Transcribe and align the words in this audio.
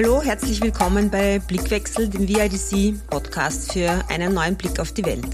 Hallo, 0.00 0.22
herzlich 0.22 0.62
willkommen 0.62 1.10
bei 1.10 1.40
Blickwechsel, 1.40 2.08
dem 2.08 2.28
VIDC-Podcast 2.28 3.72
für 3.72 3.90
einen 4.08 4.32
neuen 4.32 4.54
Blick 4.54 4.78
auf 4.78 4.92
die 4.92 5.04
Welt. 5.04 5.26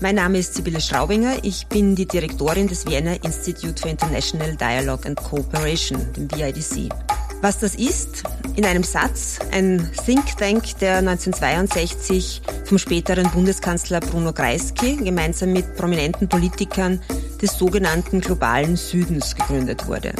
Mein 0.00 0.16
Name 0.16 0.36
ist 0.36 0.54
Sibylle 0.54 0.82
Straubinger, 0.82 1.36
ich 1.44 1.66
bin 1.68 1.94
die 1.94 2.04
Direktorin 2.04 2.68
des 2.68 2.84
Vienna 2.84 3.14
Institute 3.14 3.80
for 3.80 3.90
International 3.90 4.54
Dialogue 4.54 5.06
and 5.06 5.16
Cooperation, 5.16 5.98
dem 6.12 6.30
VIDC. 6.30 6.92
Was 7.40 7.60
das 7.60 7.74
ist, 7.74 8.24
in 8.54 8.66
einem 8.66 8.82
Satz, 8.82 9.38
ein 9.52 9.90
Think 10.04 10.36
Tank, 10.36 10.78
der 10.80 10.98
1962 10.98 12.42
vom 12.66 12.76
späteren 12.76 13.30
Bundeskanzler 13.30 14.00
Bruno 14.00 14.34
Kreisky 14.34 14.96
gemeinsam 14.96 15.54
mit 15.54 15.74
prominenten 15.74 16.28
Politikern 16.28 17.00
des 17.40 17.56
sogenannten 17.56 18.20
globalen 18.20 18.76
Südens 18.76 19.34
gegründet 19.34 19.86
wurde. 19.86 20.12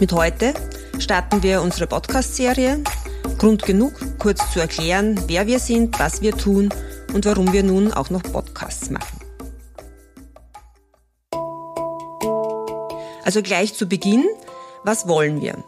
Mit 0.00 0.14
heute 0.14 0.54
starten 1.00 1.42
wir 1.42 1.62
unsere 1.62 1.86
Podcast-Serie. 1.86 2.82
Grund 3.38 3.62
genug, 3.62 3.92
kurz 4.18 4.52
zu 4.52 4.60
erklären, 4.60 5.18
wer 5.26 5.46
wir 5.46 5.58
sind, 5.58 5.98
was 5.98 6.22
wir 6.22 6.36
tun 6.36 6.68
und 7.14 7.24
warum 7.24 7.52
wir 7.52 7.62
nun 7.62 7.92
auch 7.92 8.10
noch 8.10 8.22
Podcasts 8.22 8.90
machen. 8.90 9.20
Also 13.24 13.42
gleich 13.42 13.74
zu 13.74 13.86
Beginn, 13.86 14.24
was 14.84 15.08
wollen 15.08 15.40
wir? 15.40 15.62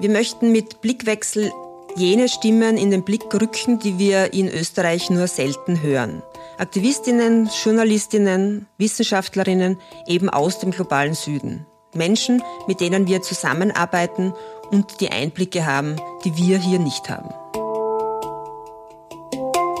Wir 0.00 0.10
möchten 0.10 0.52
mit 0.52 0.80
Blickwechsel 0.80 1.52
jene 1.94 2.28
Stimmen 2.28 2.76
in 2.76 2.90
den 2.90 3.04
Blick 3.04 3.32
rücken, 3.34 3.78
die 3.78 3.98
wir 3.98 4.32
in 4.32 4.48
Österreich 4.48 5.10
nur 5.10 5.26
selten 5.26 5.82
hören. 5.82 6.22
Aktivistinnen, 6.58 7.50
Journalistinnen, 7.62 8.66
Wissenschaftlerinnen 8.78 9.78
eben 10.06 10.30
aus 10.30 10.58
dem 10.58 10.70
globalen 10.70 11.14
Süden. 11.14 11.66
Menschen, 11.94 12.42
mit 12.66 12.80
denen 12.80 13.06
wir 13.06 13.22
zusammenarbeiten 13.22 14.34
und 14.70 15.00
die 15.00 15.10
Einblicke 15.10 15.66
haben, 15.66 15.96
die 16.24 16.36
wir 16.36 16.58
hier 16.58 16.78
nicht 16.78 17.08
haben. 17.10 17.28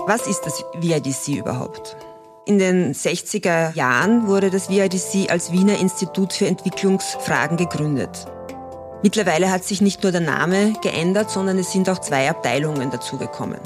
Was 0.06 0.26
ist 0.26 0.42
das 0.42 0.64
VIDC 0.74 1.38
überhaupt? 1.38 1.96
In 2.44 2.58
den 2.58 2.92
60er 2.92 3.74
Jahren 3.74 4.26
wurde 4.26 4.50
das 4.50 4.68
VIDC 4.68 5.30
als 5.30 5.52
Wiener 5.52 5.78
Institut 5.78 6.32
für 6.32 6.46
Entwicklungsfragen 6.46 7.56
gegründet. 7.56 8.26
Mittlerweile 9.02 9.50
hat 9.50 9.64
sich 9.64 9.80
nicht 9.80 10.02
nur 10.02 10.10
der 10.10 10.20
Name 10.20 10.74
geändert, 10.82 11.30
sondern 11.30 11.56
es 11.58 11.72
sind 11.72 11.88
auch 11.88 12.00
zwei 12.00 12.28
Abteilungen 12.28 12.90
dazugekommen. 12.90 13.60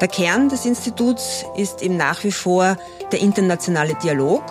Der 0.00 0.08
Kern 0.08 0.48
des 0.48 0.64
Instituts 0.64 1.44
ist 1.56 1.82
eben 1.82 1.96
nach 1.96 2.22
wie 2.22 2.30
vor 2.30 2.76
der 3.10 3.20
internationale 3.20 3.94
Dialog, 3.94 4.44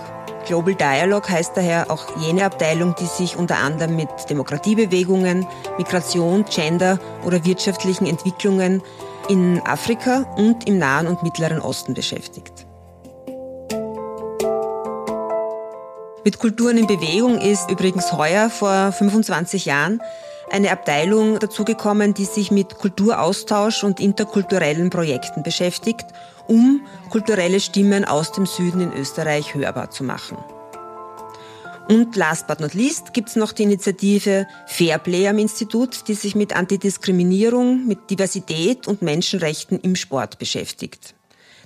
Global 0.48 0.76
Dialogue 0.76 1.30
heißt 1.30 1.58
daher 1.58 1.92
auch 1.92 2.06
jene 2.22 2.46
Abteilung, 2.46 2.96
die 2.98 3.06
sich 3.06 3.36
unter 3.36 3.58
anderem 3.58 3.98
mit 3.98 4.08
Demokratiebewegungen, 4.30 5.46
Migration, 5.78 6.46
Gender 6.46 7.00
oder 7.26 7.44
wirtschaftlichen 7.44 8.06
Entwicklungen 8.06 8.82
in 9.28 9.62
Afrika 9.66 10.22
und 10.38 10.66
im 10.66 10.78
Nahen 10.78 11.08
und 11.08 11.22
Mittleren 11.22 11.60
Osten 11.60 11.94
beschäftigt. 11.94 12.66
Mit 16.24 16.40
Kulturen 16.40 16.78
in 16.78 16.88
Bewegung 16.88 17.40
ist 17.40 17.70
übrigens 17.70 18.14
heuer 18.14 18.50
vor 18.50 18.94
25 18.94 19.66
Jahren 19.66 20.02
eine 20.50 20.72
Abteilung 20.72 21.40
dazugekommen, 21.40 22.14
die 22.14 22.26
sich 22.26 22.52
mit 22.52 22.78
Kulturaustausch 22.78 23.84
und 23.84 24.00
interkulturellen 24.00 24.90
Projekten 24.90 25.44
beschäftigt, 25.44 26.06
um 26.48 26.82
kulturelle 27.10 27.60
Stimmen 27.60 28.06
aus 28.06 28.32
dem 28.32 28.46
Süden 28.46 28.82
in 28.82 28.94
Österreich 28.94 29.56
hörbar 29.56 29.92
zu 29.92 30.04
machen. 30.04 30.38
Und 31.90 32.18
last 32.18 32.48
but 32.48 32.60
not 32.60 32.74
least 32.74 33.14
gibt 33.14 33.30
es 33.30 33.38
noch 33.38 33.54
die 33.54 33.64
Initiative 33.64 34.46
Fairplay 34.68 35.28
am 35.30 35.38
Institut, 35.38 36.10
die 36.10 36.16
sich 36.16 36.36
mit 36.36 36.54
Antidiskriminierung, 36.54 37.88
mit 37.88 38.10
Diversität 38.10 38.88
und 38.88 39.02
Menschenrechten 39.02 39.80
im 39.80 39.96
Sport 39.96 40.38
beschäftigt. 40.38 41.16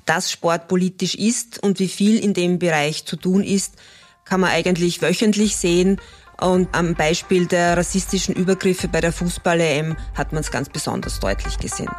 Dass 0.05 0.31
Sport 0.31 0.67
politisch 0.67 1.15
ist 1.15 1.61
und 1.63 1.79
wie 1.79 1.87
viel 1.87 2.23
in 2.23 2.33
dem 2.33 2.59
Bereich 2.59 3.05
zu 3.05 3.15
tun 3.15 3.43
ist, 3.43 3.75
kann 4.23 4.41
man 4.41 4.51
eigentlich 4.51 5.01
wöchentlich 5.01 5.57
sehen 5.57 5.99
und 6.39 6.69
am 6.73 6.95
Beispiel 6.95 7.45
der 7.45 7.77
rassistischen 7.77 8.35
Übergriffe 8.35 8.87
bei 8.87 8.99
der 8.99 9.13
Fußball-EM 9.13 9.95
hat 10.15 10.33
man 10.33 10.41
es 10.41 10.51
ganz 10.51 10.69
besonders 10.69 11.19
deutlich 11.19 11.57
gesehen. 11.59 11.89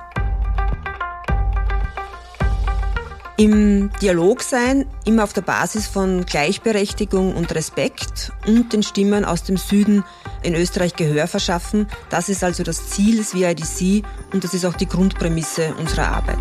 Im 3.43 3.91
Dialog 4.01 4.41
sein, 4.41 4.87
immer 5.05 5.25
auf 5.25 5.33
der 5.33 5.41
Basis 5.41 5.89
von 5.89 6.25
Gleichberechtigung 6.25 7.35
und 7.35 7.53
Respekt 7.53 8.31
und 8.47 8.73
den 8.73 8.85
Stimmen 8.85 9.25
aus 9.25 9.43
dem 9.43 9.57
Süden 9.57 10.05
in 10.45 10.55
Österreich 10.55 10.95
Gehör 10.95 11.27
verschaffen, 11.27 11.89
das 12.09 12.29
ist 12.29 12.45
also 12.45 12.63
das 12.63 12.91
Ziel 12.91 13.17
des 13.17 13.35
VIDC 13.35 14.07
und 14.33 14.45
das 14.45 14.55
ist 14.55 14.65
auch 14.65 14.75
die 14.75 14.87
Grundprämisse 14.87 15.75
unserer 15.75 16.13
Arbeit. 16.13 16.39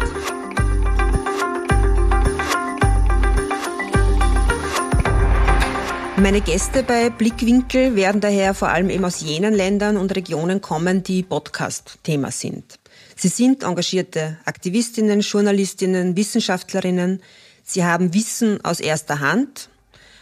Meine 6.22 6.42
Gäste 6.42 6.84
bei 6.84 7.10
Blickwinkel 7.10 7.96
werden 7.96 8.22
daher 8.22 8.54
vor 8.54 8.70
allem 8.70 8.92
eben 8.92 9.04
aus 9.04 9.22
jenen 9.22 9.56
Ländern 9.56 9.98
und 9.98 10.16
Regionen 10.16 10.62
kommen, 10.62 11.02
die 11.02 11.24
Podcast-Thema 11.24 12.30
sind. 12.30 12.78
Sie 13.16 13.28
sind 13.28 13.64
engagierte 13.64 14.38
Aktivistinnen, 14.46 15.22
Journalistinnen, 15.22 16.16
Wissenschaftlerinnen. 16.16 17.24
Sie 17.64 17.84
haben 17.84 18.14
Wissen 18.14 18.64
aus 18.64 18.82
erster 18.82 19.20
Hand, 19.20 19.70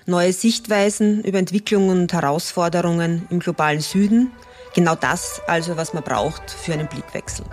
neue 0.06 0.32
Sichtweisen 0.32 1.22
über 1.26 1.38
Entwicklungen 1.38 2.00
und 2.00 2.14
Herausforderungen 2.14 3.28
im 3.30 3.40
globalen 3.40 3.82
Süden. 3.82 4.32
Genau 4.76 4.96
das 4.96 5.42
also, 5.48 5.76
was 5.76 5.94
man 5.94 6.04
braucht 6.04 6.50
für 6.50 6.72
einen 6.72 6.88
Blickwechsel. 6.88 7.44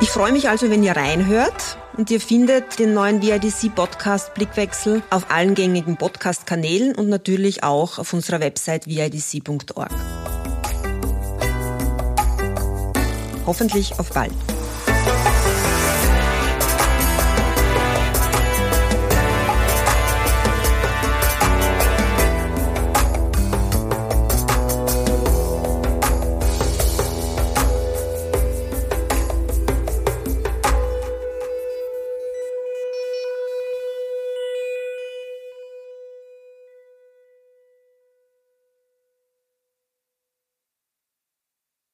Ich 0.00 0.08
freue 0.08 0.32
mich 0.32 0.48
also, 0.48 0.70
wenn 0.70 0.82
ihr 0.82 0.96
reinhört 0.96 1.76
und 1.96 2.10
ihr 2.10 2.20
findet 2.20 2.78
den 2.78 2.94
neuen 2.94 3.22
VIDC-Podcast 3.22 4.34
Blickwechsel 4.34 5.02
auf 5.10 5.30
allen 5.30 5.54
gängigen 5.54 5.96
Podcast-Kanälen 5.96 6.94
und 6.94 7.08
natürlich 7.08 7.62
auch 7.62 7.98
auf 7.98 8.12
unserer 8.12 8.40
Website 8.40 8.86
vidc.org. 8.86 9.90
Hoffentlich 13.46 13.98
auf 13.98 14.10
bald. 14.10 14.32